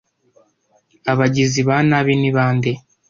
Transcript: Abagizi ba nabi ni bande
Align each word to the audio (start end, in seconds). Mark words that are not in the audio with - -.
Abagizi 1.11 1.59
ba 1.67 1.77
nabi 1.89 2.13
ni 2.21 2.29
bande 2.35 2.71